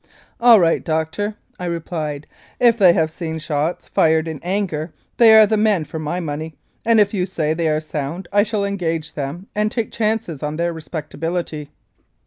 "All 0.39 0.59
right, 0.59 0.83
Doctor," 0.83 1.35
I 1.59 1.65
replied, 1.65 2.25
"if 2.59 2.75
they 2.75 2.91
have 2.93 3.11
seen 3.11 3.37
shots 3.37 3.87
fired 3.87 4.27
in 4.27 4.39
anger 4.41 4.91
they 5.17 5.31
are 5.35 5.45
the 5.45 5.57
men 5.57 5.85
for 5.85 5.99
my 5.99 6.19
money, 6.19 6.55
and 6.83 6.99
if 6.99 7.13
you 7.13 7.27
say 7.27 7.53
they 7.53 7.67
are 7.67 7.79
sound 7.79 8.27
I 8.33 8.41
shall 8.41 8.65
engage 8.65 9.13
them 9.13 9.45
and 9.53 9.71
take 9.71 9.91
chances 9.91 10.41
on 10.41 10.55
their 10.55 10.73
respectability." 10.73 11.69